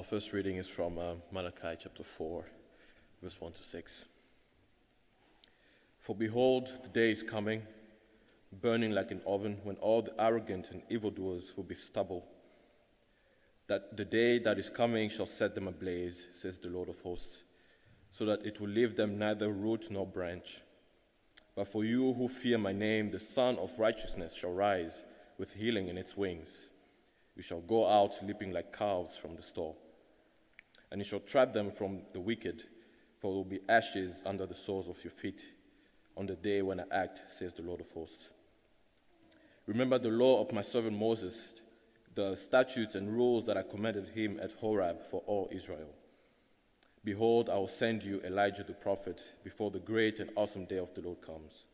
[0.00, 2.46] Our first reading is from uh, Malachi chapter 4,
[3.22, 4.04] verse 1 to 6.
[5.98, 7.64] For behold, the day is coming,
[8.50, 12.24] burning like an oven, when all the arrogant and evildoers will be stubble.
[13.66, 17.42] That the day that is coming shall set them ablaze, says the Lord of hosts,
[18.10, 20.62] so that it will leave them neither root nor branch.
[21.54, 25.04] But for you who fear my name, the Sun of Righteousness shall rise
[25.36, 26.68] with healing in its wings.
[27.36, 29.76] You shall go out leaping like calves from the stall.
[30.90, 32.64] And you shall tread them from the wicked,
[33.20, 35.44] for there will be ashes under the soles of your feet
[36.16, 38.30] on the day when I act, says the Lord of hosts.
[39.66, 41.52] Remember the law of my servant Moses,
[42.14, 45.90] the statutes and rules that I commanded him at Horeb for all Israel.
[47.04, 50.92] Behold, I will send you Elijah the prophet before the great and awesome day of
[50.94, 51.66] the Lord comes.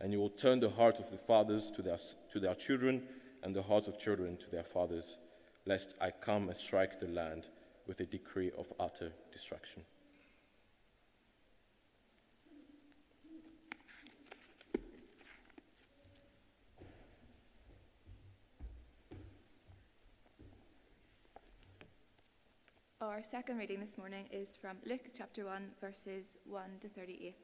[0.00, 1.98] And you will turn the heart of the fathers to their,
[2.32, 3.02] to their children
[3.42, 5.18] and the hearts of children to their fathers,
[5.66, 7.48] lest I come and strike the land
[7.86, 9.82] with a decree of utter destruction.
[23.00, 27.36] Our second reading this morning is from Luke chapter 1, verses 1 to 38.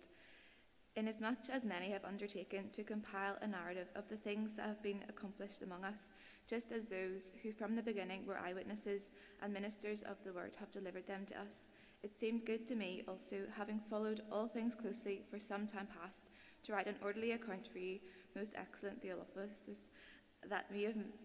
[0.97, 5.05] Inasmuch as many have undertaken to compile a narrative of the things that have been
[5.09, 6.11] accomplished among us,
[6.49, 9.11] just as those who from the beginning were eyewitnesses
[9.43, 11.67] and ministers of the word have delivered them to us,
[12.03, 16.31] it seemed good to me also, having followed all things closely for some time past,
[16.65, 17.99] to write an orderly account for you,
[18.35, 19.89] most excellent Theophilus,
[20.49, 20.67] that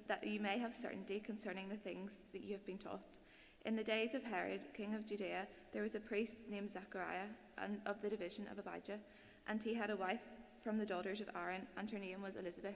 [0.08, 3.20] that you may have certainty concerning the things that you have been taught.
[3.66, 7.80] In the days of Herod, king of Judea, there was a priest named Zechariah, and
[7.86, 9.00] of the division of Abijah
[9.48, 10.22] and he had a wife
[10.64, 12.76] from the daughters of Aaron, and her name was Elizabeth.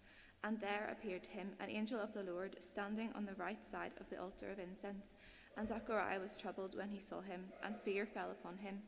[0.43, 3.91] And there appeared to him an angel of the Lord standing on the right side
[3.99, 5.13] of the altar of incense.
[5.55, 8.79] And Zechariah was troubled when he saw him, and fear fell upon him.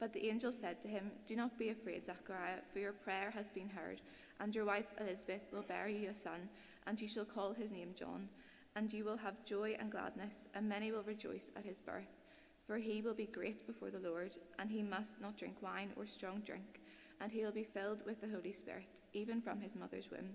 [0.00, 3.50] But the angel said to him, Do not be afraid, Zechariah, for your prayer has
[3.50, 4.00] been heard,
[4.40, 6.48] and your wife Elizabeth will bear you a son,
[6.86, 8.28] and you shall call his name John.
[8.74, 12.12] And you will have joy and gladness, and many will rejoice at his birth.
[12.66, 16.04] For he will be great before the Lord, and he must not drink wine or
[16.04, 16.80] strong drink,
[17.20, 20.34] and he will be filled with the Holy Spirit, even from his mother's womb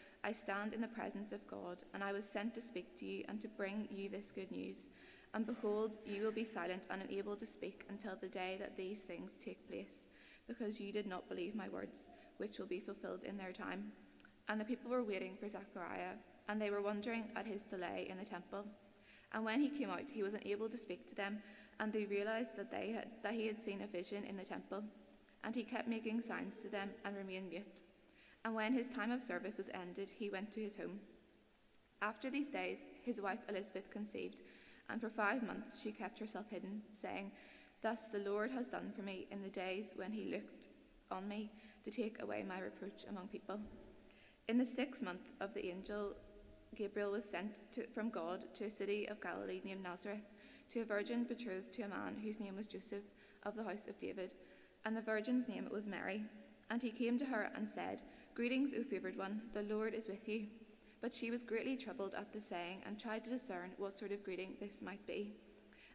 [0.23, 3.23] I stand in the presence of God, and I was sent to speak to you
[3.27, 4.87] and to bring you this good news.
[5.33, 9.01] And behold, you will be silent and unable to speak until the day that these
[9.01, 10.05] things take place,
[10.47, 12.01] because you did not believe my words,
[12.37, 13.91] which will be fulfilled in their time.
[14.47, 16.13] And the people were waiting for Zechariah,
[16.49, 18.65] and they were wondering at his delay in the temple.
[19.33, 21.39] And when he came out, he was unable to speak to them,
[21.79, 24.83] and they realized that, they had, that he had seen a vision in the temple.
[25.43, 27.81] And he kept making signs to them and remained mute.
[28.43, 30.99] And when his time of service was ended, he went to his home.
[32.01, 34.41] After these days, his wife Elizabeth conceived
[34.91, 37.31] and for five months she kept herself hidden, saying,
[37.81, 40.67] Thus the Lord has done for me in the days when he looked
[41.09, 41.49] on me
[41.85, 43.59] to take away my reproach among people.
[44.47, 46.13] In the sixth month of the angel,
[46.75, 50.27] Gabriel was sent to, from God to a city of Galilee named Nazareth,
[50.71, 53.03] to a virgin betrothed to a man whose name was Joseph
[53.43, 54.33] of the house of David,
[54.85, 56.23] and the virgin's name was Mary.
[56.69, 58.01] And he came to her and said,
[58.33, 60.47] Greetings, O favoured one, the Lord is with you.
[61.01, 64.23] But she was greatly troubled at the saying, and tried to discern what sort of
[64.23, 65.33] greeting this might be.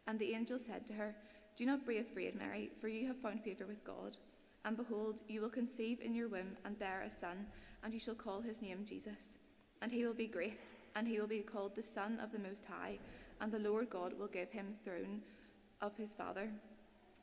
[0.05, 1.15] And the angel said to her,
[1.57, 4.17] Do not be afraid, Mary, for you have found favour with God.
[4.65, 7.47] And behold, you will conceive in your womb and bear a son,
[7.83, 9.37] and you shall call his name Jesus.
[9.81, 10.59] And he will be great,
[10.95, 12.99] and he will be called the Son of the Most High,
[13.41, 15.21] and the Lord God will give him the throne
[15.81, 16.49] of his father,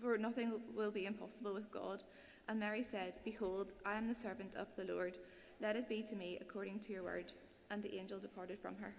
[0.00, 2.02] for nothing will be impossible with God.
[2.48, 5.18] And Mary said, Behold, I am the servant of the Lord.
[5.60, 7.32] Let it be to me according to your word.
[7.70, 8.94] And the angel departed from her.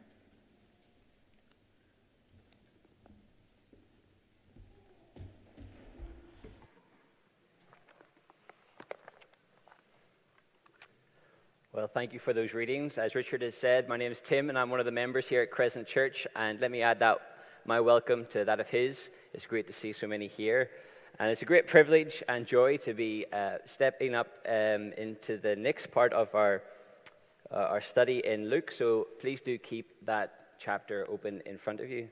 [11.74, 12.98] Well, thank you for those readings.
[12.98, 15.42] As Richard has said, my name is Tim, and I'm one of the members here
[15.42, 16.28] at Crescent Church.
[16.36, 17.20] And let me add that
[17.66, 19.10] my welcome to that of his.
[19.34, 20.70] It's great to see so many here.
[21.20, 25.56] And it's a great privilege and joy to be uh, stepping up um, into the
[25.56, 26.64] next part of our,
[27.52, 28.72] uh, our study in Luke.
[28.72, 32.10] So please do keep that chapter open in front of you.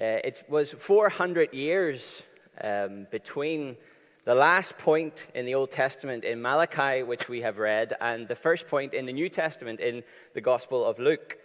[0.00, 2.22] Uh, it was 400 years
[2.62, 3.76] um, between
[4.24, 8.34] the last point in the Old Testament in Malachi, which we have read, and the
[8.34, 10.02] first point in the New Testament in
[10.34, 11.38] the Gospel of Luke.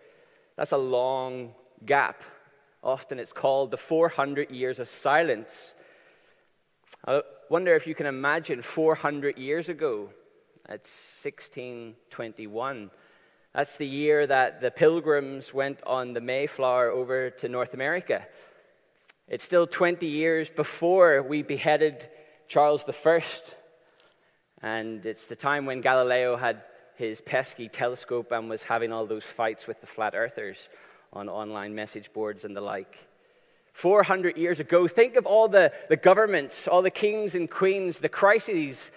[0.57, 1.53] That's a long
[1.85, 2.24] gap.
[2.83, 5.75] Often it's called the 400 years of silence.
[7.03, 10.09] I wonder if you can imagine 400 years ago.
[10.68, 12.92] That's 1621.
[13.56, 18.27] That's the year that the pilgrims went on the Mayflower over to North America.
[19.27, 22.07] It's still 20 years before we beheaded
[22.48, 23.24] Charles I.
[24.62, 26.62] And it's the time when Galileo had
[26.98, 30.69] his pesky telescope and was having all those fights with the flat earthers
[31.12, 33.07] on online message boards and the like.
[33.73, 38.09] 400 years ago, think of all the, the governments, all the kings and queens, the
[38.09, 38.91] crises,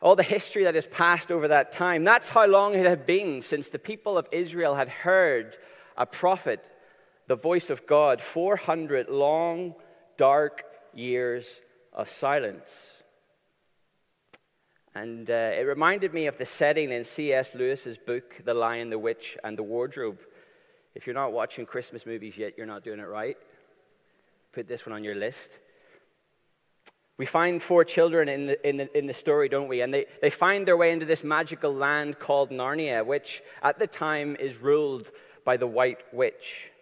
[0.00, 2.04] all the history that has passed over that time.
[2.04, 5.56] That's how long it had been since the people of Israel had heard
[5.96, 6.70] a prophet,
[7.26, 8.20] the voice of God.
[8.20, 9.74] 400 long,
[10.16, 10.64] dark
[10.94, 11.60] years
[11.92, 13.02] of silence.
[14.94, 17.54] And uh, it reminded me of the setting in C.S.
[17.54, 20.18] Lewis's book, The Lion, the Witch, and the Wardrobe.
[20.94, 23.36] If you're not watching Christmas movies yet, you're not doing it right.
[24.58, 25.60] Put this one on your list.
[27.16, 29.82] We find four children in the, in the, in the story, don't we?
[29.82, 33.86] And they, they find their way into this magical land called Narnia, which at the
[33.86, 35.12] time is ruled
[35.44, 36.72] by the White Witch.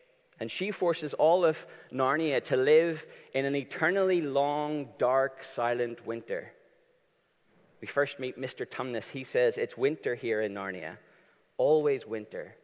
[0.40, 6.55] And she forces all of Narnia to live in an eternally long, dark, silent winter.
[7.82, 8.64] We first meet Mr.
[8.64, 9.11] Tumnus.
[9.11, 10.96] He says, It's winter here in Narnia.
[11.58, 12.56] Always winter,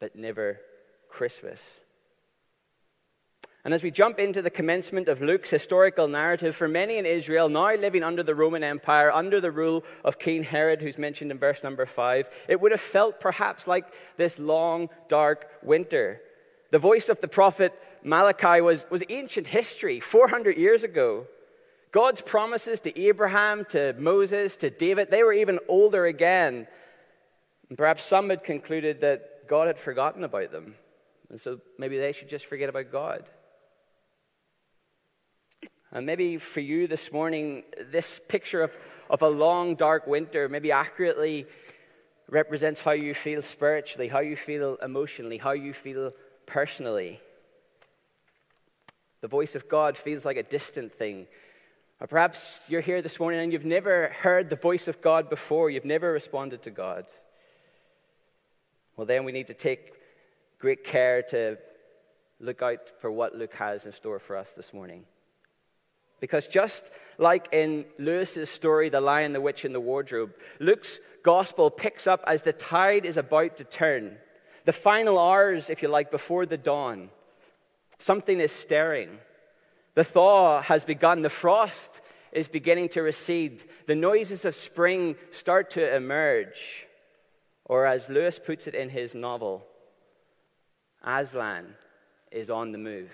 [0.00, 0.62] but never
[1.10, 1.62] Christmas.
[3.66, 7.48] And as we jump into the commencement of Luke's historical narrative, for many in Israel,
[7.48, 11.38] now living under the Roman Empire, under the rule of King Herod, who's mentioned in
[11.40, 16.20] verse number five, it would have felt perhaps like this long, dark winter.
[16.70, 17.72] The voice of the prophet
[18.04, 21.26] Malachi was, was ancient history, 400 years ago.
[21.90, 26.68] God's promises to Abraham, to Moses, to David, they were even older again.
[27.68, 30.76] And perhaps some had concluded that God had forgotten about them.
[31.30, 33.28] And so maybe they should just forget about God.
[35.96, 38.78] And maybe for you this morning, this picture of,
[39.08, 41.46] of a long, dark winter maybe accurately
[42.28, 46.12] represents how you feel spiritually, how you feel emotionally, how you feel
[46.44, 47.18] personally.
[49.22, 51.28] The voice of God feels like a distant thing.
[51.98, 55.70] Or perhaps you're here this morning and you've never heard the voice of God before,
[55.70, 57.06] you've never responded to God.
[58.98, 59.94] Well, then we need to take
[60.58, 61.56] great care to
[62.38, 65.06] look out for what Luke has in store for us this morning.
[66.20, 71.70] Because just like in Lewis's story, The Lion, the Witch, and the Wardrobe, Luke's gospel
[71.70, 74.18] picks up as the tide is about to turn
[74.66, 77.08] the final hours, if you like, before the dawn.
[77.98, 79.18] Something is stirring.
[79.94, 81.22] The thaw has begun.
[81.22, 83.64] The frost is beginning to recede.
[83.86, 86.86] The noises of spring start to emerge.
[87.64, 89.64] Or, as Lewis puts it in his novel,
[91.02, 91.74] Aslan
[92.32, 93.12] is on the move.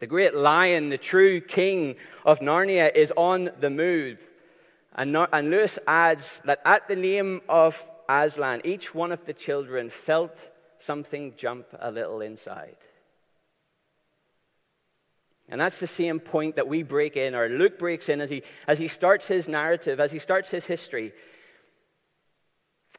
[0.00, 4.26] The great lion, the true king of Narnia, is on the move.
[4.94, 9.88] And, and Lewis adds that at the name of Aslan, each one of the children
[9.90, 12.76] felt something jump a little inside.
[15.48, 18.42] And that's the same point that we break in, or Luke breaks in as he,
[18.66, 21.12] as he starts his narrative, as he starts his history.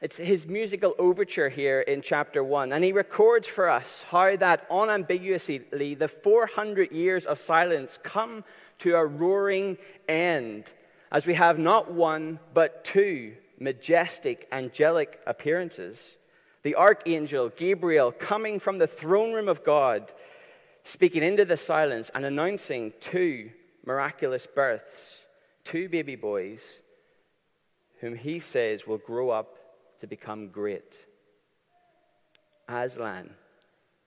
[0.01, 2.73] It's his musical overture here in chapter 1.
[2.73, 8.43] And he records for us how that unambiguously the 400 years of silence come
[8.79, 10.73] to a roaring end
[11.11, 16.17] as we have not one, but two majestic angelic appearances
[16.65, 20.11] the archangel Gabriel coming from the throne room of God,
[20.83, 23.51] speaking into the silence and announcing two
[23.85, 25.25] miraculous births,
[25.63, 26.79] two baby boys,
[28.01, 29.59] whom he says will grow up
[29.99, 30.97] to become great.
[32.67, 33.29] Aslan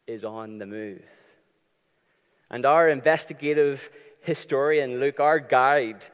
[0.07, 1.04] is on the move.
[2.50, 3.90] And our investigative
[4.23, 6.04] historian, Luke, our guide,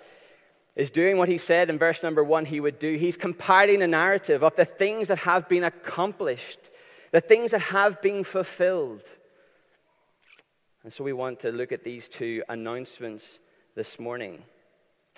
[0.77, 2.95] is doing what he said in verse number one he would do.
[2.97, 6.59] He's compiling a narrative of the things that have been accomplished,
[7.13, 9.03] the things that have been fulfilled.
[10.83, 13.39] And so we want to look at these two announcements
[13.77, 14.43] this morning.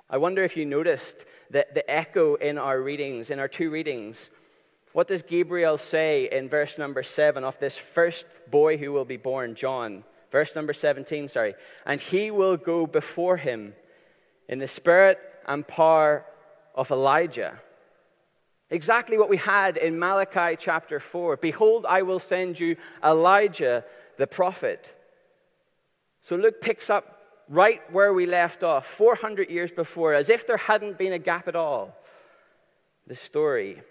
[0.08, 4.30] I wonder if you noticed that the echo in our readings, in our two readings.
[4.96, 9.18] What does Gabriel say in verse number seven of this first boy who will be
[9.18, 10.04] born, John?
[10.32, 11.54] Verse number 17, sorry.
[11.84, 13.74] And he will go before him
[14.48, 16.24] in the spirit and power
[16.74, 17.60] of Elijah.
[18.70, 21.36] Exactly what we had in Malachi chapter 4.
[21.36, 23.84] Behold, I will send you Elijah
[24.16, 24.98] the prophet.
[26.22, 30.56] So Luke picks up right where we left off, 400 years before, as if there
[30.56, 31.94] hadn't been a gap at all.
[33.06, 33.82] The story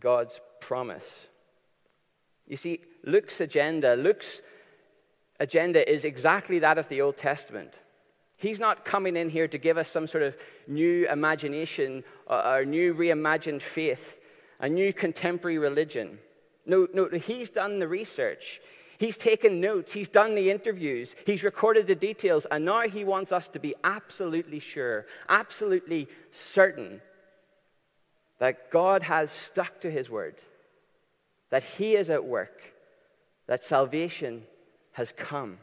[0.00, 1.28] God's promise.
[2.46, 4.40] You see, Luke's agenda, Luke's
[5.38, 7.78] agenda is exactly that of the Old Testament.
[8.38, 10.36] He's not coming in here to give us some sort of
[10.66, 14.20] new imagination uh, or new reimagined faith,
[14.60, 16.18] a new contemporary religion.
[16.64, 18.60] No, no, he's done the research.
[18.98, 23.30] He's taken notes, he's done the interviews, he's recorded the details, and now he wants
[23.30, 27.00] us to be absolutely sure, absolutely certain
[28.38, 30.36] that God has stuck to his word,
[31.50, 32.74] that he is at work,
[33.46, 34.44] that salvation
[34.92, 35.58] has come.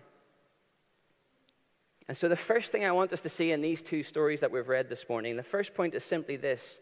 [2.07, 4.51] And so, the first thing I want us to see in these two stories that
[4.51, 6.79] we've read this morning, the first point is simply this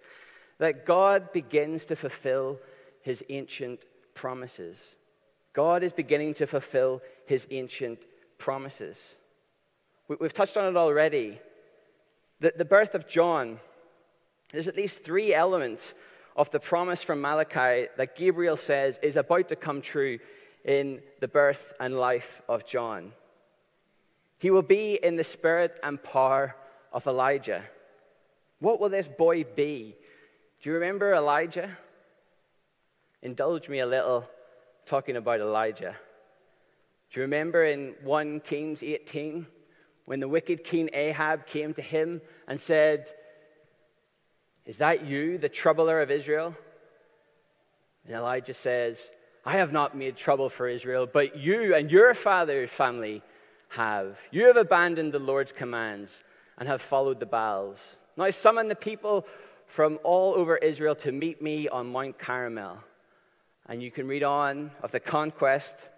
[0.60, 2.60] that God begins to fulfill
[3.02, 3.82] his ancient
[4.14, 4.96] promises.
[5.54, 8.00] God is beginning to fulfill his ancient
[8.38, 9.16] promises.
[10.08, 11.40] We've touched on it already.
[12.40, 13.60] The, the birth of John,
[14.54, 15.96] there's at least three elements
[16.38, 20.20] of the promise from Malachi that Gabriel says is about to come true
[20.64, 23.14] in the birth and life of John.
[24.40, 26.56] He will be in the spirit and power
[26.92, 27.64] of Elijah.
[28.60, 29.96] What will this boy be?
[30.62, 31.70] Do you remember Elijah?
[33.24, 34.30] Indulge me a little
[34.86, 35.96] talking about Elijah.
[37.10, 39.48] Do you remember in 1 Kings 18
[40.06, 43.10] when the wicked King Ahab came to him and said,
[44.66, 46.56] Is that you, the troubler of Israel?
[48.06, 49.12] And Elijah says,
[49.46, 53.22] I have not made trouble for Israel, but you and your father's family
[53.70, 54.20] have.
[54.32, 56.24] You have abandoned the Lord's commands
[56.58, 57.98] and have followed the Baals.
[58.16, 59.26] Now summon the people
[59.66, 62.78] from all over Israel to meet me on Mount Carmel.
[63.68, 65.90] And you can read on of the conquest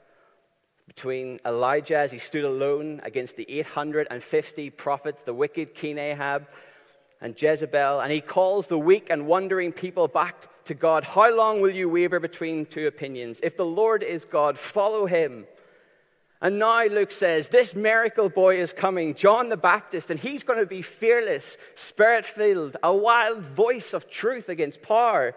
[0.87, 6.47] between Elijah as he stood alone against the 850 prophets, the wicked King Ahab,
[7.25, 8.01] and Jezebel.
[8.01, 11.03] And he calls the weak and wandering people back to God.
[11.03, 13.39] How long will you waver between two opinions?
[13.41, 15.47] If the Lord is God, follow him.
[16.39, 20.59] And now Luke says, This miracle boy is coming, John the Baptist, and he's going
[20.59, 25.33] to be fearless, spirit filled, a wild voice of truth against power.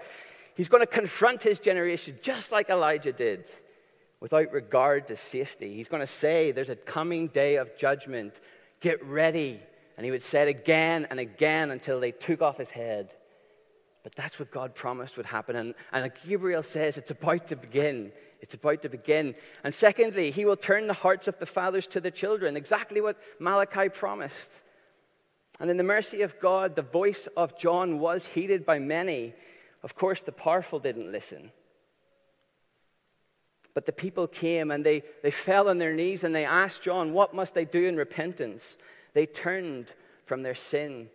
[0.54, 3.50] He's going to confront his generation just like Elijah did,
[4.20, 5.74] without regard to safety.
[5.74, 8.40] He's going to say, There's a coming day of judgment.
[8.80, 9.62] Get ready.
[9.98, 13.14] And he would say it again and again until they took off his head.
[14.04, 15.56] But that's what God promised would happen.
[15.56, 18.12] And, and Gabriel says it's about to begin.
[18.40, 19.34] It's about to begin.
[19.64, 23.20] And secondly, he will turn the hearts of the fathers to the children, exactly what
[23.40, 24.62] Malachi promised.
[25.58, 29.34] And in the mercy of God, the voice of John was heeded by many.
[29.82, 31.50] Of course, the powerful didn't listen.
[33.74, 37.12] But the people came and they, they fell on their knees and they asked John,
[37.12, 38.78] What must they do in repentance?
[39.14, 41.08] They turned from their sin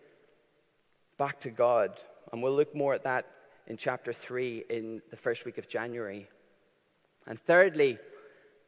[1.17, 1.99] back to God.
[2.31, 3.27] And we'll look more at that
[3.67, 6.27] in chapter 3 in the first week of January.
[7.27, 7.97] And thirdly,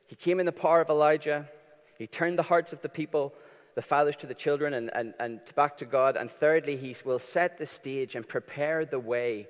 [0.07, 1.49] he came in the power of Elijah.
[1.97, 3.33] He turned the hearts of the people,
[3.73, 6.15] the fathers to the children, and, and, and back to God.
[6.15, 9.47] And thirdly, he will set the stage and prepare the way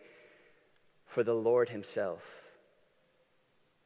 [1.05, 2.23] for the Lord Himself.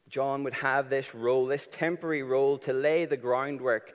[0.07, 3.93] John would have this role, this temporary role, to lay the groundwork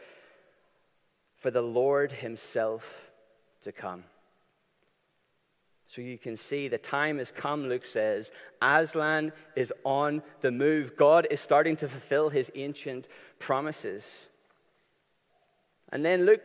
[1.45, 3.11] for the Lord Himself
[3.61, 4.05] to come.
[5.87, 8.33] So you can see the time has come, Luke says.
[8.63, 10.97] Aslan is on the move.
[10.97, 13.09] God is starting to fulfill his ancient
[13.39, 14.27] promises.
[15.93, 16.41] And then Luke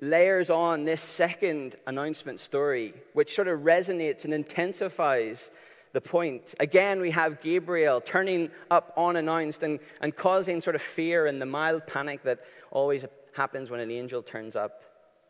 [0.00, 5.52] layers on this second announcement story, which sort of resonates and intensifies
[5.92, 6.56] the point.
[6.58, 11.46] Again, we have Gabriel turning up unannounced and, and causing sort of fear and the
[11.46, 12.40] mild panic that
[12.72, 14.82] always happens when an angel turns up.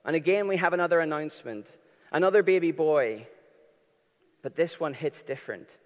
[0.05, 1.77] And again, we have another announcement
[2.13, 3.27] another baby boy.
[4.43, 5.77] But this one hits different.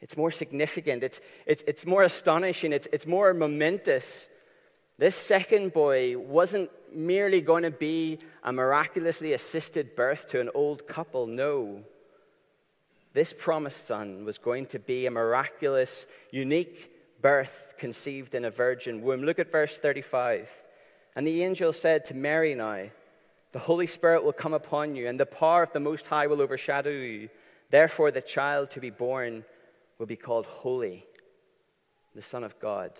[0.00, 4.28] It's more significant, it's, it's, it's more astonishing, it's, it's more momentous.
[4.98, 10.86] This second boy wasn't merely going to be a miraculously assisted birth to an old
[10.86, 11.26] couple.
[11.26, 11.82] No.
[13.14, 16.92] This promised son was going to be a miraculous, unique
[17.22, 19.22] birth conceived in a virgin womb.
[19.22, 20.50] Look at verse 35.
[21.16, 22.90] And the angel said to Mary now,
[23.52, 26.42] The Holy Spirit will come upon you, and the power of the Most High will
[26.42, 27.30] overshadow you.
[27.70, 29.44] Therefore, the child to be born
[29.98, 31.06] will be called Holy,
[32.14, 32.92] the Son of God.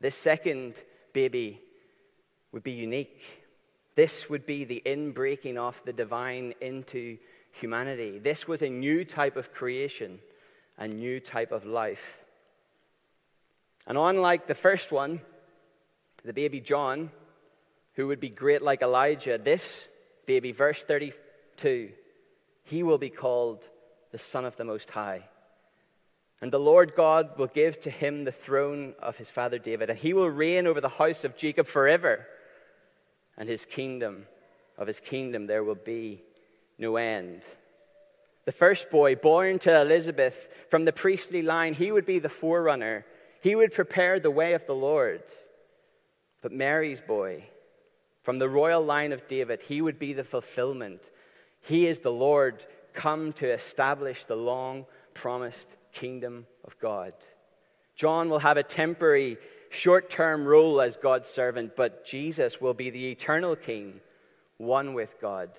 [0.00, 0.82] This second
[1.14, 1.60] baby
[2.52, 3.44] would be unique.
[3.94, 7.16] This would be the inbreaking of the divine into
[7.52, 8.18] humanity.
[8.18, 10.18] This was a new type of creation,
[10.76, 12.22] a new type of life.
[13.86, 15.22] And unlike the first one,
[16.24, 17.10] the baby John,
[17.94, 19.88] who would be great like Elijah, this
[20.26, 21.90] baby, verse 32,
[22.64, 23.68] he will be called
[24.12, 25.24] the Son of the Most High.
[26.40, 29.98] And the Lord God will give to him the throne of his father David, and
[29.98, 32.26] he will reign over the house of Jacob forever.
[33.36, 34.26] And his kingdom,
[34.76, 36.22] of his kingdom, there will be
[36.78, 37.42] no end.
[38.44, 43.06] The first boy, born to Elizabeth from the priestly line, he would be the forerunner.
[43.40, 45.22] He would prepare the way of the Lord.
[46.42, 47.44] But Mary's boy,
[48.20, 51.10] from the royal line of David, he would be the fulfillment.
[51.60, 57.14] He is the Lord come to establish the long promised kingdom of God.
[57.94, 59.38] John will have a temporary,
[59.70, 64.00] short term role as God's servant, but Jesus will be the eternal king,
[64.58, 65.50] one with God,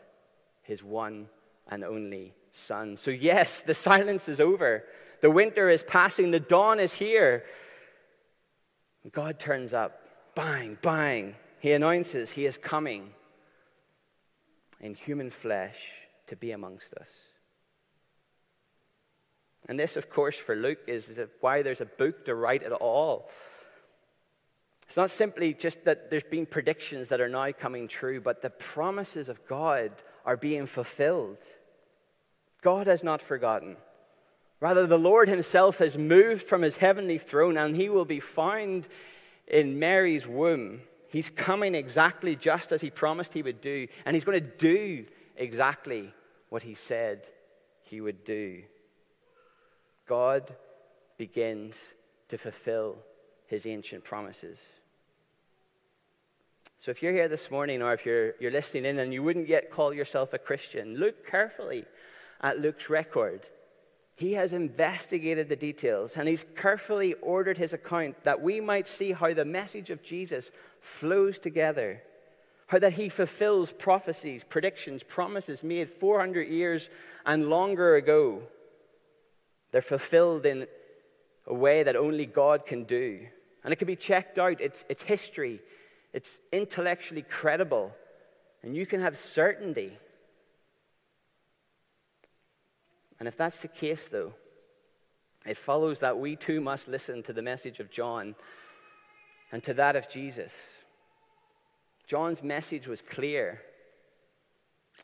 [0.63, 1.29] his one
[1.67, 2.97] and only Son.
[2.97, 4.83] So, yes, the silence is over.
[5.21, 7.43] The winter is passing, the dawn is here.
[9.11, 10.02] God turns up.
[10.35, 11.35] Bang, bang.
[11.59, 13.11] He announces he is coming
[14.79, 15.91] in human flesh
[16.27, 17.09] to be amongst us.
[19.69, 23.29] And this, of course, for Luke is why there's a book to write at all.
[24.85, 28.49] It's not simply just that there's been predictions that are now coming true, but the
[28.49, 29.91] promises of God
[30.25, 31.37] are being fulfilled.
[32.61, 33.77] God has not forgotten.
[34.59, 38.87] Rather, the Lord Himself has moved from His heavenly throne and He will be found
[39.47, 40.81] in Mary's womb.
[41.09, 45.05] He's coming exactly just as He promised He would do, and He's going to do
[45.35, 46.13] exactly
[46.49, 47.27] what He said
[47.83, 48.63] He would do.
[50.07, 50.55] God
[51.17, 51.93] begins
[52.29, 52.97] to fulfill
[53.45, 54.59] his ancient promises.
[56.79, 59.47] So if you're here this morning or if you're, you're listening in and you wouldn't
[59.47, 61.85] yet call yourself a Christian, look carefully
[62.41, 63.47] at Luke's record.
[64.15, 69.11] He has investigated the details and he's carefully ordered his account that we might see
[69.11, 72.03] how the message of Jesus flows together,
[72.67, 76.89] how that he fulfills prophecies, predictions, promises made 400 years
[77.25, 78.43] and longer ago
[79.73, 80.67] they're fulfilled in
[81.47, 83.25] a way that only God can do.
[83.63, 84.61] And it can be checked out.
[84.61, 85.59] It's, it's history,
[86.13, 87.91] it's intellectually credible,
[88.61, 89.97] and you can have certainty.
[93.19, 94.33] And if that's the case, though,
[95.45, 98.35] it follows that we too must listen to the message of John
[99.51, 100.57] and to that of Jesus.
[102.07, 103.61] John's message was clear.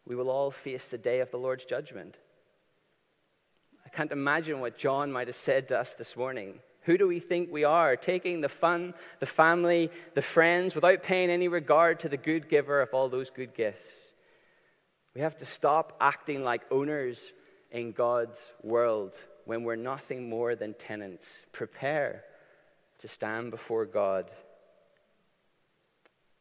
[0.05, 2.17] We will all face the day of the Lord's judgment.
[3.85, 6.59] I can't imagine what John might have said to us this morning.
[6.83, 7.95] Who do we think we are?
[7.95, 12.81] Taking the fun, the family, the friends, without paying any regard to the good giver
[12.81, 14.11] of all those good gifts.
[15.15, 17.31] We have to stop acting like owners
[17.71, 21.45] in God's world when we're nothing more than tenants.
[21.51, 22.23] Prepare
[22.99, 24.31] to stand before God.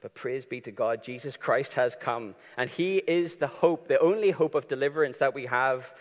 [0.00, 3.98] But praise be to God, Jesus Christ has come, and He is the hope, the
[3.98, 5.92] only hope of deliverance that we have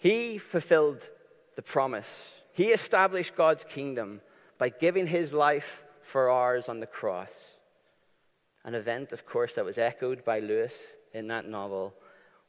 [0.00, 1.10] he fulfilled
[1.56, 2.34] the promise.
[2.54, 4.22] He established God's kingdom
[4.56, 7.58] by giving his life for ours on the cross.
[8.64, 11.92] An event, of course, that was echoed by Lewis in that novel,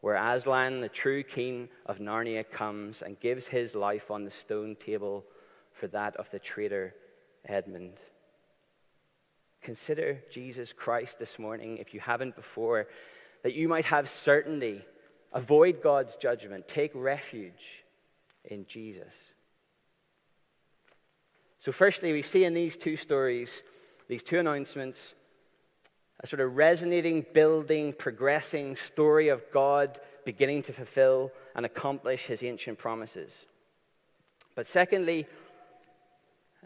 [0.01, 4.75] where Aslan, the true king of Narnia, comes and gives his life on the stone
[4.75, 5.25] table
[5.71, 6.93] for that of the traitor
[7.45, 8.01] Edmund.
[9.61, 12.87] Consider Jesus Christ this morning, if you haven't before,
[13.43, 14.83] that you might have certainty
[15.33, 16.67] Avoid God's judgment.
[16.67, 17.85] Take refuge
[18.43, 19.33] in Jesus.
[21.57, 23.63] So, firstly, we see in these two stories,
[24.07, 25.15] these two announcements,
[26.21, 32.43] a sort of resonating, building, progressing story of God beginning to fulfill and accomplish his
[32.43, 33.45] ancient promises.
[34.55, 35.25] But secondly,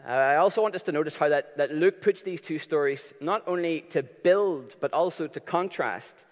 [0.06, 3.42] I also want us to notice how that, that Luke puts these two stories not
[3.46, 6.26] only to build, but also to contrast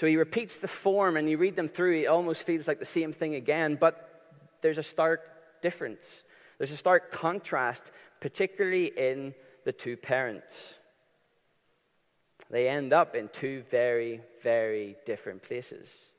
[0.00, 2.86] So he repeats the form, and you read them through, it almost feels like the
[2.86, 6.22] same thing again, but there's a stark difference.
[6.58, 9.34] There's a stark contrast, particularly in
[9.64, 10.74] the two parents.
[12.50, 16.10] They end up in two very, very different places.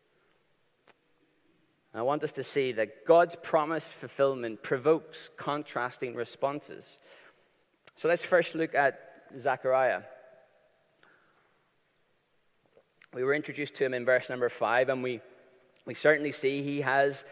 [1.94, 6.98] I want us to see that God's promise fulfillment provokes contrasting responses.
[7.96, 8.98] So let's first look at
[9.38, 10.04] Zechariah.
[13.14, 15.20] We were introduced to him in verse number five, and we,
[15.86, 17.26] we certainly see he has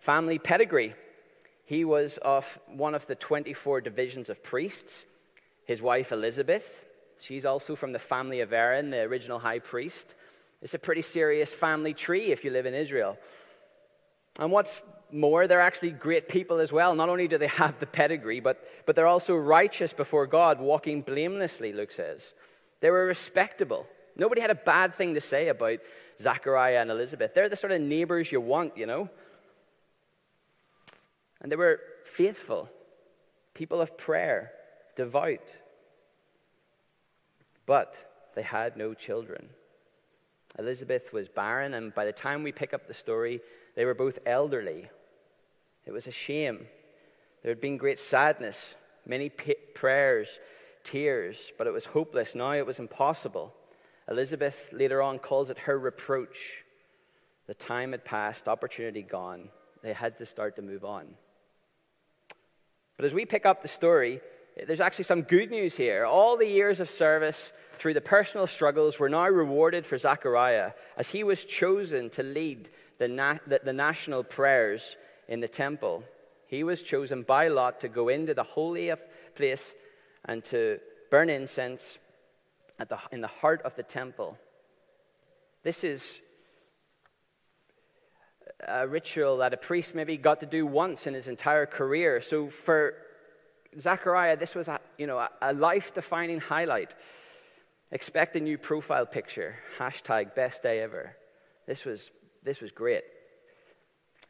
[0.00, 0.94] family pedigree.
[1.64, 5.06] He was of one of the 24 divisions of priests.
[5.66, 6.84] His wife, Elizabeth,
[7.20, 10.14] she's also from the family of Aaron, the original high priest.
[10.62, 13.18] It's a pretty serious family tree if you live in Israel.
[14.38, 16.94] And what's more, they're actually great people as well.
[16.94, 21.02] Not only do they have the pedigree, but, but they're also righteous before God, walking
[21.02, 22.32] blamelessly, Luke says.
[22.80, 23.86] They were respectable.
[24.16, 25.78] Nobody had a bad thing to say about
[26.18, 27.34] Zachariah and Elizabeth.
[27.34, 29.08] They're the sort of neighbors you want, you know.
[31.40, 32.68] And they were faithful,
[33.54, 34.52] people of prayer,
[34.94, 35.56] devout.
[37.70, 39.48] But they had no children.
[40.58, 43.40] Elizabeth was barren, and by the time we pick up the story,
[43.76, 44.90] they were both elderly.
[45.86, 46.66] It was a shame.
[47.44, 48.74] There had been great sadness,
[49.06, 50.40] many prayers,
[50.82, 52.34] tears, but it was hopeless.
[52.34, 53.54] Now it was impossible.
[54.08, 56.64] Elizabeth later on calls it her reproach.
[57.46, 59.48] The time had passed, opportunity gone.
[59.80, 61.06] They had to start to move on.
[62.96, 64.20] But as we pick up the story,
[64.66, 66.04] there's actually some good news here.
[66.04, 71.08] All the years of service through the personal struggles were now rewarded for Zechariah as
[71.08, 74.96] he was chosen to lead the, na- the, the national prayers
[75.28, 76.04] in the temple.
[76.46, 78.92] He was chosen by lot to go into the holy
[79.34, 79.74] place
[80.24, 80.78] and to
[81.10, 81.98] burn incense
[82.78, 84.36] at the, in the heart of the temple.
[85.62, 86.20] This is
[88.66, 92.20] a ritual that a priest maybe got to do once in his entire career.
[92.20, 92.94] So for
[93.78, 96.94] Zechariah, this was a, you know, a, a life-defining highlight.
[97.92, 99.56] Expect a new profile picture.
[99.78, 101.16] Hashtag best day ever.
[101.66, 102.10] This was,
[102.42, 103.04] this was great.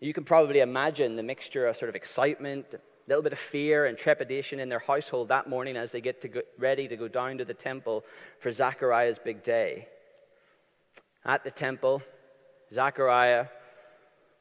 [0.00, 3.86] You can probably imagine the mixture of sort of excitement, a little bit of fear
[3.86, 7.08] and trepidation in their household that morning as they get to go, ready to go
[7.08, 8.04] down to the temple
[8.38, 9.88] for Zachariah's big day.
[11.24, 12.02] At the temple,
[12.72, 13.46] Zachariah,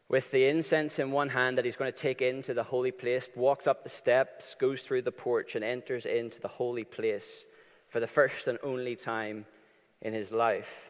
[0.09, 3.29] with the incense in one hand that he's going to take into the holy place,
[3.35, 7.45] walks up the steps, goes through the porch, and enters into the holy place
[7.87, 9.45] for the first and only time
[10.01, 10.89] in his life.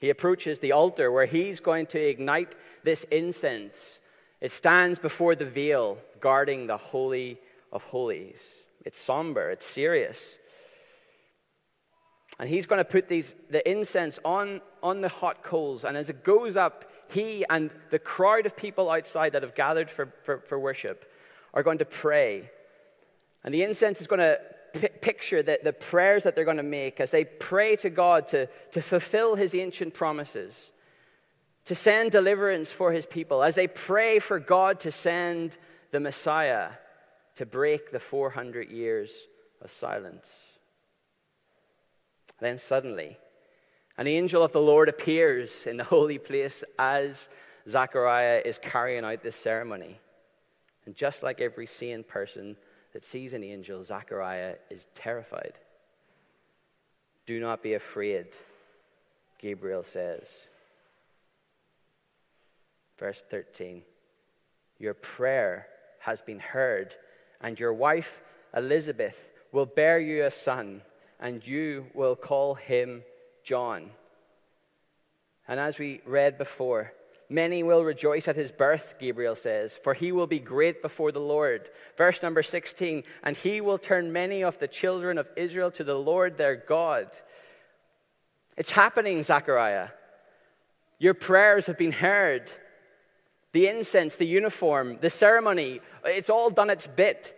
[0.00, 4.00] He approaches the altar where he's going to ignite this incense.
[4.40, 7.38] It stands before the veil, guarding the Holy
[7.72, 8.64] of Holies.
[8.84, 10.38] It's somber, it's serious.
[12.40, 15.84] And he's going to put these, the incense on, on the hot coals.
[15.84, 19.90] And as it goes up, he and the crowd of people outside that have gathered
[19.90, 21.12] for, for, for worship
[21.52, 22.50] are going to pray.
[23.44, 24.40] And the incense is going to
[25.02, 28.46] picture the, the prayers that they're going to make as they pray to God to,
[28.70, 30.70] to fulfill his ancient promises,
[31.66, 35.58] to send deliverance for his people, as they pray for God to send
[35.90, 36.70] the Messiah
[37.34, 39.26] to break the 400 years
[39.60, 40.49] of silence.
[42.40, 43.18] Then suddenly,
[43.98, 47.28] an angel of the Lord appears in the holy place as
[47.68, 50.00] Zechariah is carrying out this ceremony.
[50.86, 52.56] And just like every sane person
[52.92, 55.58] that sees an angel, Zechariah is terrified.
[57.26, 58.26] Do not be afraid,
[59.38, 60.48] Gabriel says.
[62.98, 63.82] Verse 13
[64.78, 65.66] Your prayer
[66.00, 66.96] has been heard,
[67.40, 68.22] and your wife
[68.56, 70.82] Elizabeth will bear you a son,
[71.20, 73.04] and you will call him
[73.44, 73.90] John.
[75.46, 76.92] And as we read before,
[77.28, 81.20] many will rejoice at his birth, Gabriel says, for he will be great before the
[81.20, 81.68] Lord.
[81.96, 85.98] Verse number 16, and he will turn many of the children of Israel to the
[85.98, 87.08] Lord their God.
[88.56, 89.90] It's happening, Zechariah.
[90.98, 92.50] Your prayers have been heard.
[93.52, 97.36] The incense, the uniform, the ceremony, it's all done its bit.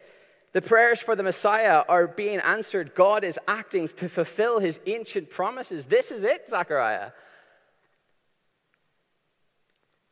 [0.52, 2.94] The prayers for the Messiah are being answered.
[2.94, 5.86] God is acting to fulfill his ancient promises.
[5.86, 7.12] This is it, Zechariah.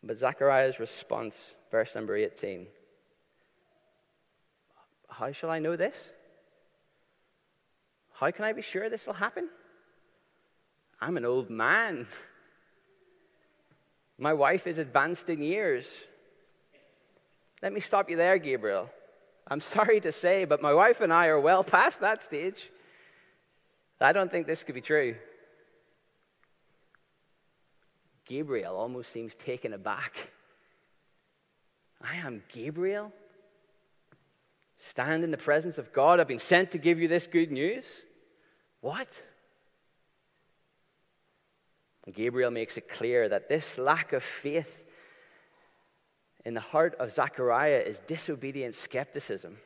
[0.03, 2.67] But Zechariah's response, verse number 18
[5.11, 6.11] How shall I know this?
[8.15, 9.49] How can I be sure this will happen?
[11.01, 12.07] I'm an old man.
[14.19, 15.95] My wife is advanced in years.
[17.63, 18.91] Let me stop you there, Gabriel.
[19.51, 22.71] I'm sorry to say, but my wife and I are well past that stage.
[24.01, 25.17] I don't think this could be true.
[28.25, 30.31] Gabriel almost seems taken aback.
[32.01, 33.13] I am Gabriel?
[34.79, 36.21] Stand in the presence of God.
[36.21, 37.85] I've been sent to give you this good news.
[38.81, 39.09] What?
[42.11, 44.87] Gabriel makes it clear that this lack of faith
[46.45, 49.59] in the heart of Zechariah is disobedient skepticism.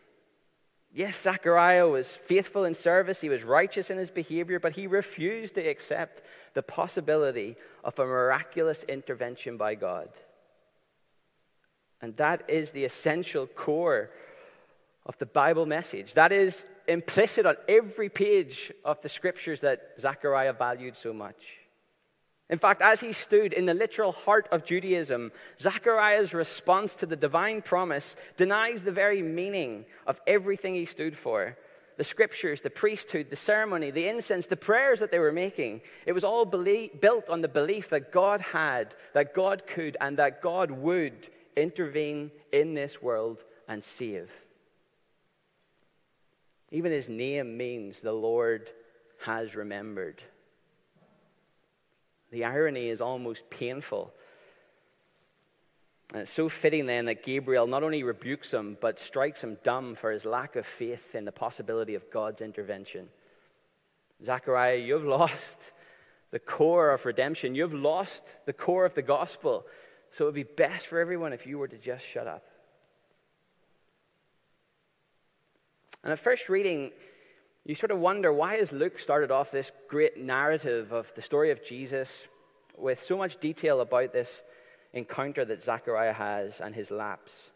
[0.92, 5.56] Yes, Zechariah was faithful in service, he was righteous in his behavior, but he refused
[5.56, 6.22] to accept
[6.54, 10.08] the possibility of a miraculous intervention by God.
[12.00, 14.10] And that is the essential core
[15.06, 16.14] of the Bible message.
[16.14, 21.58] That is implicit on every page of the scriptures that Zechariah valued so much.
[22.50, 27.16] In fact, as he stood in the literal heart of Judaism, Zechariah's response to the
[27.16, 31.56] divine promise denies the very meaning of everything he stood for.
[31.96, 36.12] The scriptures, the priesthood, the ceremony, the incense, the prayers that they were making, it
[36.12, 40.42] was all belie- built on the belief that God had, that God could, and that
[40.42, 44.30] God would intervene in this world and save.
[46.70, 48.70] Even his name means the Lord
[49.20, 50.22] has remembered.
[52.34, 54.12] The irony is almost painful.
[56.12, 59.94] And it's so fitting then that Gabriel not only rebukes him, but strikes him dumb
[59.94, 63.08] for his lack of faith in the possibility of God's intervention.
[64.20, 65.70] Zechariah, you've lost
[66.32, 67.54] the core of redemption.
[67.54, 69.64] You've lost the core of the gospel.
[70.10, 72.42] So it would be best for everyone if you were to just shut up.
[76.02, 76.90] And at first reading,
[77.64, 81.50] you sort of wonder why has Luke started off this great narrative of the story
[81.50, 82.26] of Jesus
[82.76, 84.42] with so much detail about this
[84.92, 87.50] encounter that Zechariah has and his lapse.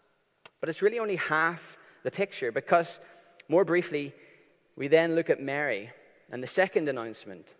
[0.60, 3.00] But it's really only half the picture because,
[3.48, 4.14] more briefly,
[4.76, 5.90] we then look at Mary
[6.30, 7.54] and the second announcement.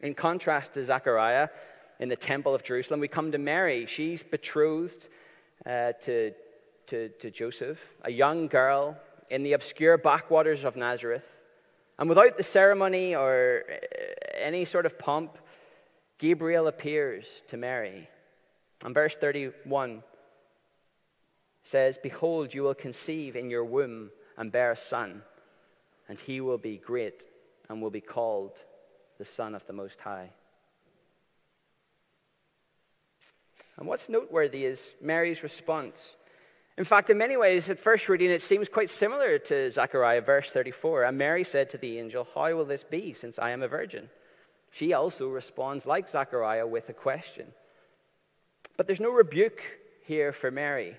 [0.00, 1.48] In contrast to Zechariah
[1.98, 3.86] in the temple of Jerusalem, we come to Mary.
[3.86, 5.08] She's betrothed
[5.66, 6.32] uh, to,
[6.86, 8.96] to, to Joseph, a young girl
[9.30, 11.38] in the obscure backwaters of Nazareth.
[11.98, 13.74] And without the ceremony or uh,
[14.36, 15.38] any sort of pomp,
[16.18, 18.08] Gabriel appears to Mary.
[18.84, 20.02] And verse 31
[21.62, 25.22] says, Behold, you will conceive in your womb and bear a son,
[26.08, 27.24] and he will be great
[27.68, 28.60] and will be called
[29.18, 30.30] the Son of the Most High.
[33.76, 36.16] And what's noteworthy is Mary's response.
[36.76, 40.50] In fact, in many ways, at first reading, it seems quite similar to Zechariah, verse
[40.50, 41.04] 34.
[41.04, 44.10] And Mary said to the angel, How will this be, since I am a virgin?
[44.72, 47.46] She also responds, like Zechariah, with a question.
[48.76, 49.62] But there's no rebuke
[50.04, 50.96] here for Mary,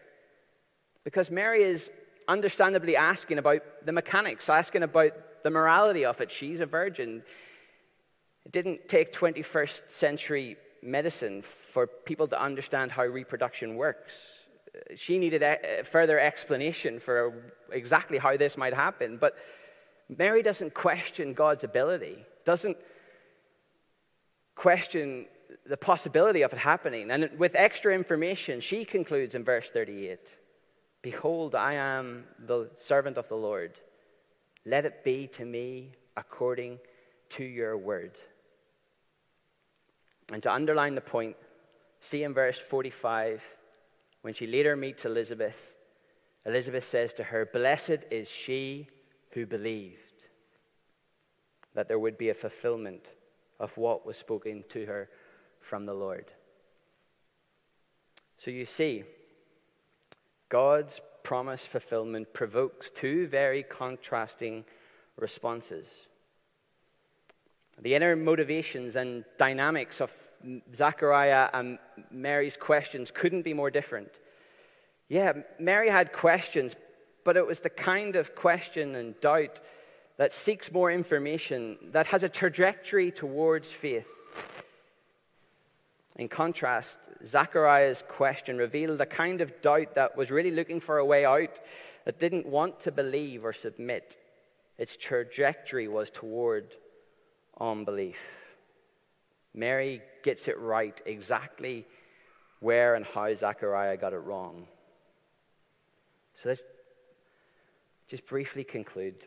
[1.04, 1.92] because Mary is
[2.26, 6.32] understandably asking about the mechanics, asking about the morality of it.
[6.32, 7.22] She's a virgin.
[8.46, 14.45] It didn't take 21st century medicine for people to understand how reproduction works
[14.96, 15.44] she needed
[15.86, 19.18] further explanation for exactly how this might happen.
[19.18, 19.36] But
[20.10, 22.78] Mary doesn't question God's ability, doesn't
[24.56, 25.26] question
[25.66, 27.12] the possibility of it happening.
[27.12, 30.38] And with extra information, she concludes in verse 38
[31.02, 33.74] Behold, I am the servant of the Lord.
[34.66, 36.80] Let it be to me according
[37.30, 38.14] to your word.
[40.34, 41.36] And to underline the point,
[42.00, 43.44] see in verse 45
[44.26, 45.76] when she later meets Elizabeth,
[46.48, 48.88] Elizabeth says to her, Blessed is she
[49.36, 50.30] who believed
[51.76, 53.12] that there would be a fulfillment
[53.60, 55.10] of what was spoken to her
[55.60, 56.26] from the Lord.
[58.36, 59.04] So you see,
[60.50, 64.66] God's promise fulfillment provokes two very contrasting
[65.18, 66.08] responses.
[67.80, 70.10] The inner motivations and dynamics of
[70.74, 71.80] Zachariah and
[72.12, 74.12] Mary's questions couldn't be more different.
[75.08, 76.76] Yeah, Mary had questions,
[77.24, 79.60] but it was the kind of question and doubt
[80.18, 84.10] that seeks more information, that has a trajectory towards faith.
[86.16, 91.06] In contrast, Zachariah's question revealed a kind of doubt that was really looking for a
[91.06, 91.60] way out,
[92.06, 94.16] that didn't want to believe or submit.
[94.78, 96.74] Its trajectory was toward
[97.60, 98.45] unbelief.
[99.56, 101.88] Mary gets it right exactly
[102.60, 104.68] where and how Zechariah got it wrong.
[106.36, 106.64] So let's
[108.08, 109.26] just briefly conclude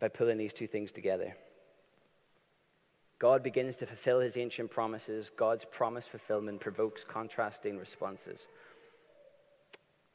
[0.00, 1.36] by pulling these two things together.
[3.18, 5.30] God begins to fulfill his ancient promises.
[5.30, 8.46] God's promise fulfillment provokes contrasting responses.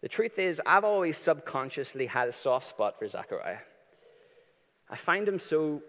[0.02, 3.60] The truth is, I've always subconsciously had a soft spot for Zechariah.
[4.90, 5.82] I find him so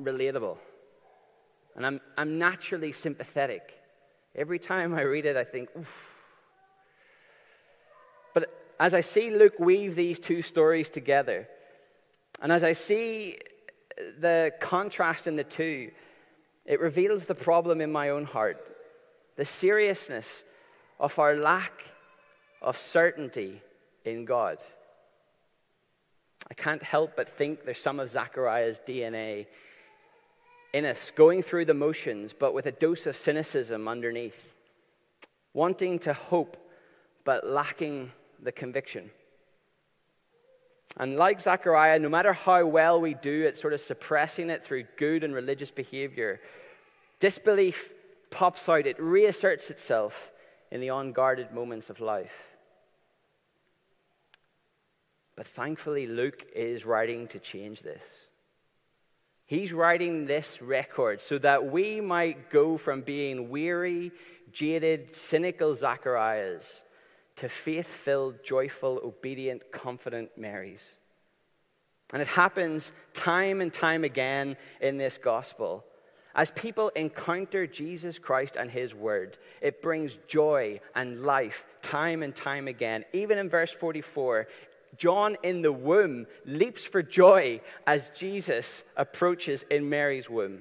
[0.00, 0.58] relatable.
[1.76, 3.80] And I'm, I'm naturally sympathetic.
[4.34, 6.10] Every time I read it, I think, oof.
[8.32, 11.48] But as I see Luke weave these two stories together,
[12.40, 13.38] and as I see
[14.18, 15.90] the contrast in the two,
[16.64, 18.70] it reveals the problem in my own heart
[19.36, 20.44] the seriousness
[21.00, 21.72] of our lack
[22.62, 23.60] of certainty
[24.04, 24.58] in God.
[26.48, 29.46] I can't help but think there's some of Zechariah's DNA
[30.74, 34.56] in us, going through the motions, but with a dose of cynicism underneath,
[35.52, 36.56] wanting to hope,
[37.22, 38.10] but lacking
[38.42, 39.08] the conviction.
[40.96, 44.86] And like Zechariah, no matter how well we do at sort of suppressing it through
[44.96, 46.40] good and religious behavior,
[47.20, 47.94] disbelief
[48.30, 50.32] pops out, it reasserts itself
[50.72, 52.56] in the unguarded moments of life.
[55.36, 58.26] But thankfully, Luke is writing to change this.
[59.46, 64.12] He's writing this record so that we might go from being weary,
[64.52, 66.82] jaded, cynical Zechariahs
[67.36, 70.96] to faith filled, joyful, obedient, confident Marys.
[72.12, 75.84] And it happens time and time again in this gospel.
[76.34, 82.34] As people encounter Jesus Christ and his word, it brings joy and life time and
[82.34, 83.04] time again.
[83.12, 84.48] Even in verse 44,
[84.96, 90.60] John in the womb leaps for joy as Jesus approaches in Mary's womb.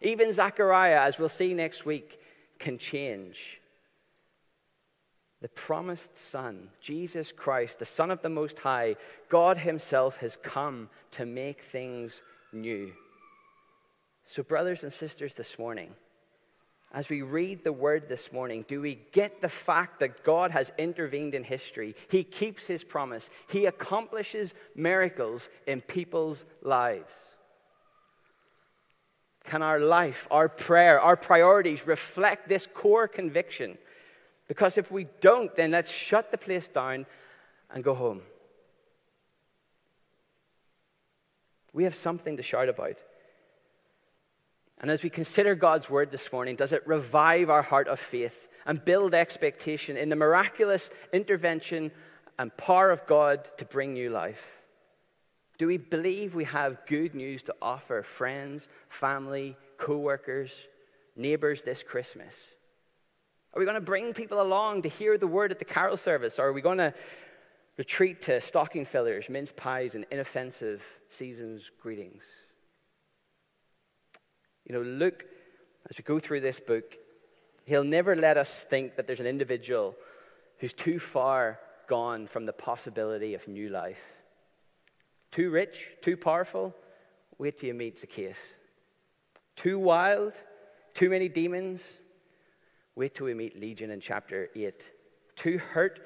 [0.00, 2.20] Even Zechariah, as we'll see next week,
[2.58, 3.60] can change.
[5.40, 8.96] The promised Son, Jesus Christ, the Son of the Most High,
[9.28, 12.92] God Himself has come to make things new.
[14.26, 15.94] So, brothers and sisters, this morning,
[16.92, 20.72] as we read the word this morning, do we get the fact that God has
[20.78, 21.94] intervened in history?
[22.10, 27.34] He keeps his promise, he accomplishes miracles in people's lives.
[29.44, 33.78] Can our life, our prayer, our priorities reflect this core conviction?
[34.46, 37.06] Because if we don't, then let's shut the place down
[37.70, 38.22] and go home.
[41.72, 42.96] We have something to shout about.
[44.80, 48.48] And as we consider God's word this morning, does it revive our heart of faith
[48.64, 51.90] and build expectation in the miraculous intervention
[52.38, 54.62] and power of God to bring new life?
[55.58, 60.68] Do we believe we have good news to offer friends, family, co workers,
[61.16, 62.46] neighbors this Christmas?
[63.52, 66.38] Are we going to bring people along to hear the word at the carol service?
[66.38, 66.94] Or are we going to
[67.76, 72.22] retreat to stocking fillers, mince pies, and inoffensive season's greetings?
[74.68, 75.24] You know, Luke,
[75.88, 76.96] as we go through this book,
[77.66, 79.96] he'll never let us think that there's an individual
[80.58, 84.02] who's too far gone from the possibility of new life.
[85.30, 86.74] Too rich, too powerful,
[87.38, 88.38] wait till you meet Zacchaeus.
[89.56, 90.40] Too wild,
[90.92, 92.00] too many demons,
[92.94, 94.90] wait till we meet Legion in chapter 8.
[95.34, 96.00] Too hurt,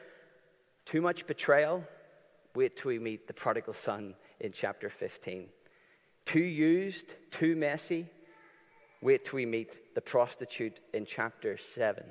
[0.84, 1.84] too much betrayal,
[2.54, 5.48] wait till we meet the prodigal son in chapter 15.
[6.24, 8.06] Too used, too messy,
[9.02, 12.04] Wait till we meet the prostitute in chapter 7.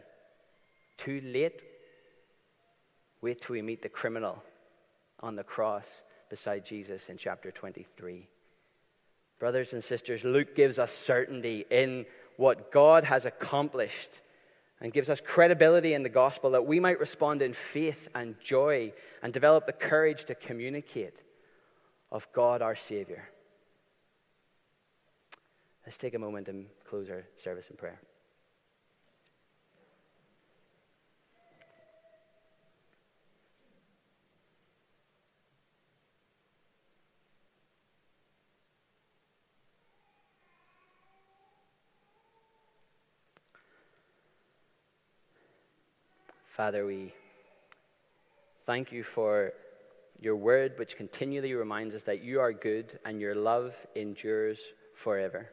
[0.97, 1.63] Too late.
[3.21, 4.43] Wait till we meet the criminal
[5.21, 8.27] on the cross beside Jesus in chapter 23.
[9.39, 14.09] Brothers and sisters, Luke gives us certainty in what God has accomplished
[14.81, 18.91] and gives us credibility in the gospel that we might respond in faith and joy
[19.23, 21.21] and develop the courage to communicate
[22.11, 23.29] of God our Savior.
[25.85, 27.99] Let's take a moment and close our service in prayer.
[46.45, 47.11] Father, we
[48.65, 49.53] thank you for
[50.19, 54.61] your word, which continually reminds us that you are good and your love endures
[54.93, 55.49] forever.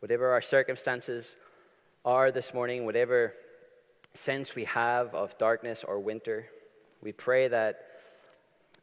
[0.00, 1.36] Whatever our circumstances
[2.04, 3.34] are this morning, whatever
[4.14, 6.46] sense we have of darkness or winter,
[7.02, 7.86] we pray that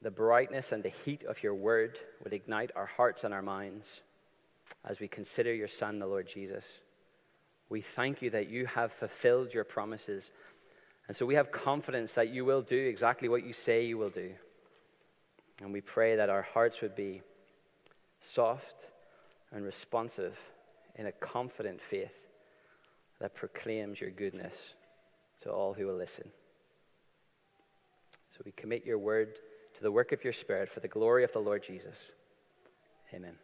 [0.02, 4.02] the brightness and the heat of your word would ignite our hearts and our minds
[4.86, 6.66] as we consider your Son, the Lord Jesus.
[7.68, 10.30] We thank you that you have fulfilled your promises.
[11.08, 14.10] And so we have confidence that you will do exactly what you say you will
[14.10, 14.32] do.
[15.62, 17.24] And we pray that our hearts would be
[18.22, 18.86] soft
[19.52, 20.38] and responsive
[20.98, 22.28] in a confident faith
[23.20, 24.74] that proclaims your goodness
[25.42, 26.30] to all who will listen.
[28.32, 29.36] So we commit your word
[29.76, 32.12] to the work of your Spirit for the glory of the Lord Jesus.
[33.14, 33.36] Amen.